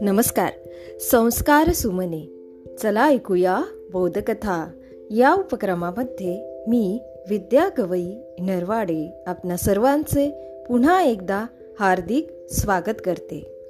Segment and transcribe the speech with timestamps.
[0.00, 0.52] नमस्कार.
[1.00, 2.28] संस्कार सुमने.
[2.82, 3.62] चला ऐकूया
[3.92, 4.70] बोधकथा.
[5.10, 10.30] या उपक्रमामध्ये मी विद्या गवई नरवाडे आपल्या सर्वांचे
[10.68, 11.46] पुन्हा एकदा
[11.80, 13.66] हार्दिक स्वागत करते.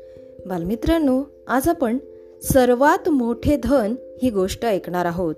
[0.46, 1.98] बालमित्रांनो आज आपण
[2.43, 5.34] सर्वात मोठे धन ही गोष्ट ऐकणार आहोत.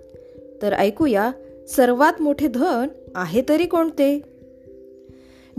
[0.62, 1.30] तर ऐकूया
[1.68, 4.33] सर्वात मोठे धन आहे तरी कोणते?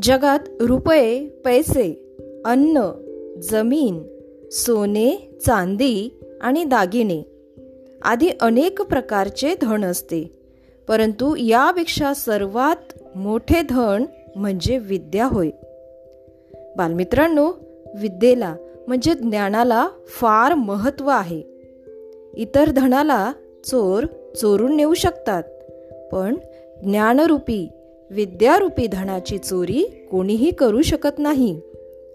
[0.02, 2.82] जगात रुपये पैसे अन्न
[3.42, 4.04] जमीन
[4.52, 7.24] सोने चांदी आणि दागिने
[8.02, 10.32] आदी अनेक प्रकारचे धन असते.
[10.88, 15.50] परंतु यापेक्षा सर्वात मोठे धन म्हणजे विद्या होय.
[16.78, 17.52] बालमित्रांनो
[18.00, 18.56] विद्येला
[18.88, 21.42] म्हणजे ज्ञानाला फार महत्त्व आहे.
[22.34, 23.32] इतर धनाला
[23.66, 25.44] चोर चोरून नेऊ शकतात
[26.12, 26.36] पण
[26.84, 27.70] ज्ञानरूपी
[28.12, 31.62] विद्यारूपी धनाची चोरी कोणीही करू शकत नाही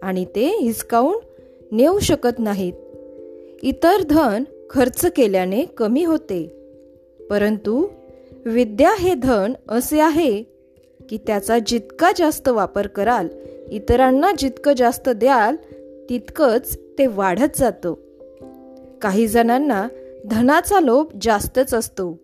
[0.03, 1.17] आणि ते हिसकावून
[1.73, 2.73] नेऊ शकत नाहीत.
[3.63, 6.47] इतर धन खर्च केल्याने कमी होते.
[7.31, 7.87] परंतु
[8.45, 10.43] विद्या हे धन असे आहे
[11.09, 13.29] की त्याचा जितका जास्त वापर कराल
[13.71, 15.57] इतरांना जितकं जास्त द्याल
[16.11, 17.95] तितकंच ते वाढत जातं.
[19.03, 19.89] काही जणांना
[20.31, 22.21] धनाचा लोभ जास्तच असतो.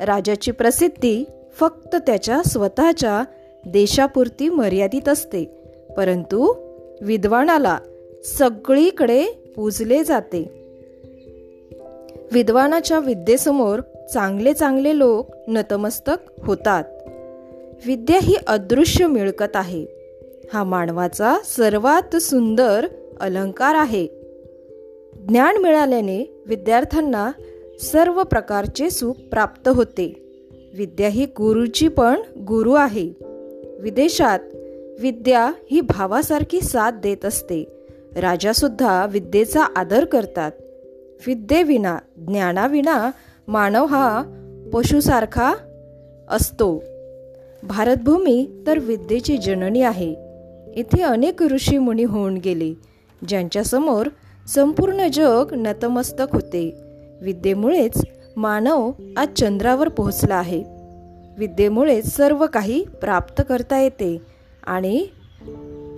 [0.00, 1.24] राजाची प्रसिद्धी
[1.60, 3.24] फक्त त्याच्या स्वतःच्या
[3.66, 5.44] देशापुरती मर्यादित असते.
[5.96, 6.54] परंतु
[7.02, 7.78] विद्वानाला
[8.24, 10.60] सगळीकडे पूजले जाते.
[12.32, 13.80] विद्वानाच्या विद्येसमोर
[14.14, 16.84] चांगले चांगले लोक नतमस्तक होतात.
[17.86, 19.86] विद्या ही अदृश्य मिळकत आहे.
[20.52, 22.86] हा मानवाचा सर्वात सुंदर
[23.20, 24.06] अलंकार आहे.
[25.28, 27.30] ज्ञान मिळाल्याने विद्यार्थ्यांना
[27.80, 30.29] सर्व प्रकारचे सुख प्राप्त होते.
[30.74, 33.12] विद्या ही गुरुची पण गुरु आहे.
[33.80, 34.38] विदेशात
[35.00, 37.64] विद्या ही भावासारखी साथ देत असते.
[38.16, 40.52] राजासुद्धा विद्येचा आदर करतात.
[41.26, 43.10] विद्येविना ज्ञानाविना
[43.48, 44.22] मानव हा
[44.72, 45.54] पशुसारखा
[46.28, 46.82] असतो.
[47.62, 50.14] भारतभूमी तर विद्येची जननी आहे.
[50.76, 52.74] इथे अनेक ऋषी मुनी होऊन गेले
[53.28, 54.08] ज्यांच्यासमोर
[54.48, 56.74] संपूर्ण जग नतमस्तक होते.
[57.22, 58.02] विद्येमुळेच
[58.40, 60.64] मानव आज चंद्रावर पोहोचला आहे.
[61.38, 64.18] विद्येमुळेच सर्व काही प्राप्त करता येते
[64.66, 65.06] आणि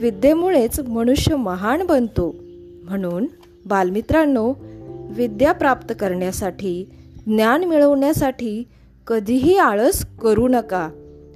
[0.01, 2.35] विद्येमुळेच मनुष्य महान बनतो.
[2.85, 3.27] म्हणून
[3.67, 4.53] बालमित्रांनो
[5.11, 6.91] विद्या प्राप्त करण्यासाठी
[7.27, 8.65] ज्ञान मिळवण्यासाठी
[9.07, 10.89] कधीही आळस करू नका.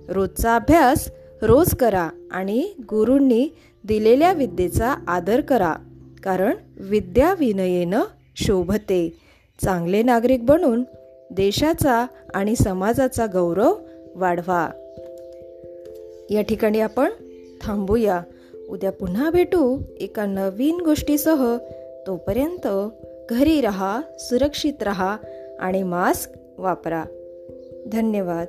[0.09, 1.11] रोजचा अभ्यास
[1.43, 3.49] रोज करा आणि गुरूंनी
[3.85, 5.75] दिलेल्या विद्येचा आदर करा
[6.23, 8.01] कारण विद्या विनयेनं
[8.37, 9.26] शोभते.
[9.65, 10.85] चांगले नागरिक बनून
[11.31, 13.75] देशाचा आणि समाजाचा गौरव
[14.15, 14.71] वाढवा.
[16.31, 17.11] या ठिकाणी आपण
[17.63, 18.21] थांबूया.
[18.69, 21.57] उद्या पुन्हा भेटू एका नवीन गोष्टीसह.
[22.07, 22.69] तोपर्यंत
[23.31, 25.17] घरी रहा सुरक्षित रहा
[25.59, 27.05] आणि मास्क वापरा.
[27.93, 28.47] धन्यवाद.